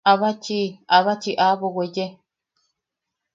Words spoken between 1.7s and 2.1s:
weye!